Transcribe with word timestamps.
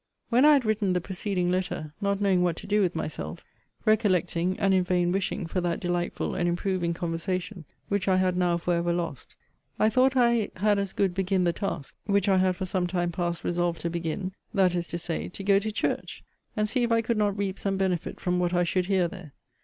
When 0.29 0.45
I 0.45 0.53
had 0.53 0.65
written 0.65 0.93
the 0.93 0.99
preceding 0.99 1.51
letter, 1.51 1.93
not 2.01 2.19
knowing 2.19 2.41
what 2.41 2.55
to 2.55 2.65
do 2.65 2.81
with 2.81 2.95
myself, 2.95 3.43
recollecting, 3.85 4.59
and 4.59 4.73
in 4.73 4.83
vain 4.83 5.11
wishing 5.11 5.45
for 5.45 5.61
that 5.61 5.79
delightful 5.79 6.33
and 6.33 6.49
improving 6.49 6.91
conversation, 6.95 7.65
which 7.87 8.07
I 8.07 8.17
had 8.17 8.35
now 8.35 8.57
for 8.57 8.73
ever 8.73 8.91
lost; 8.93 9.35
I 9.77 9.91
thought 9.91 10.17
I 10.17 10.49
had 10.55 10.79
as 10.79 10.93
good 10.93 11.13
begin 11.13 11.43
the 11.43 11.53
task, 11.53 11.95
which 12.07 12.27
I 12.27 12.37
had 12.37 12.55
for 12.55 12.65
some 12.65 12.87
time 12.87 13.11
past 13.11 13.43
resolved 13.43 13.81
to 13.81 13.91
begin; 13.91 14.31
that 14.55 14.73
is 14.73 14.87
to 14.87 14.97
say, 14.97 15.29
to 15.29 15.43
go 15.43 15.59
to 15.59 15.71
church; 15.71 16.23
and 16.57 16.67
see 16.67 16.81
if 16.81 16.91
I 16.91 17.03
could 17.03 17.15
not 17.19 17.37
reap 17.37 17.59
some 17.59 17.77
benefit 17.77 18.19
from 18.19 18.39
what 18.39 18.55
I 18.55 18.63
should 18.63 18.87
hear 18.87 19.07
there. 19.07 19.33